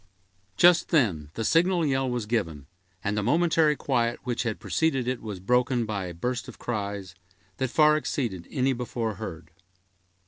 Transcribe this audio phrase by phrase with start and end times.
[0.57, 2.65] Just then the signal yell was given,
[3.03, 7.13] and the momentary quiet which had preceded it was broken by a burst of cries,
[7.57, 9.51] that far exceeded any before heard.